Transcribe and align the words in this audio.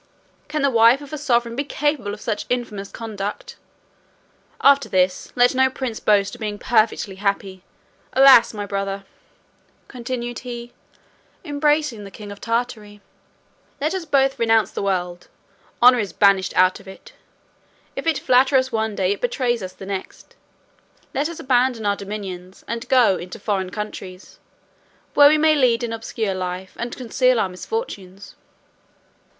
Can 0.47 0.63
the 0.63 0.71
wife 0.71 0.99
of 1.01 1.13
a 1.13 1.17
sovereign 1.19 1.55
be 1.55 1.63
capable 1.63 2.11
of 2.11 2.19
such 2.21 2.47
infamous 2.49 2.89
conduct? 2.89 3.57
After 4.59 4.89
this, 4.89 5.31
let 5.35 5.53
no 5.53 5.69
prince 5.69 5.99
boast 5.99 6.33
of 6.33 6.41
being 6.41 6.57
perfectly 6.57 7.17
happy. 7.17 7.61
Alas! 8.13 8.51
my 8.51 8.65
brother," 8.65 9.03
continued 9.87 10.39
he, 10.39 10.73
embracing 11.45 12.03
the 12.03 12.09
king 12.09 12.31
of 12.31 12.41
Tartery, 12.41 12.99
"let 13.79 13.93
us 13.93 14.05
both 14.05 14.39
renounce 14.39 14.71
the 14.71 14.81
world, 14.81 15.27
honour 15.83 15.99
is 15.99 16.13
banished 16.13 16.55
out 16.57 16.79
of 16.79 16.87
it; 16.87 17.13
if 17.95 18.07
it 18.07 18.17
flatter 18.17 18.55
us 18.57 18.71
one 18.71 18.95
day, 18.95 19.11
it 19.11 19.21
betrays 19.21 19.61
us 19.61 19.73
the 19.73 19.85
next. 19.85 20.33
Let 21.13 21.29
us 21.29 21.39
abandon 21.39 21.85
our 21.85 21.95
dominions, 21.95 22.65
and 22.67 22.89
go 22.89 23.17
into 23.17 23.37
foreign 23.37 23.69
countries, 23.69 24.39
where 25.13 25.29
we 25.29 25.37
may 25.37 25.53
lead 25.53 25.83
an 25.83 25.93
obscure 25.93 26.33
life, 26.33 26.73
and 26.79 26.97
conceal 26.97 27.39
our 27.39 27.49
misfortunes." 27.49 28.33